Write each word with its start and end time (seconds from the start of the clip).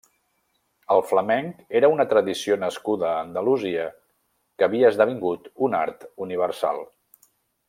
El 0.93 1.01
flamenc 1.09 1.59
era 1.79 1.91
una 1.97 2.07
tradició 2.15 2.57
nascuda 2.63 3.09
a 3.11 3.21
Andalusia 3.27 3.85
que 4.57 4.69
havia 4.71 4.91
esdevingut 4.95 5.49
un 5.69 5.81
art 5.85 6.13
universal. 6.27 6.87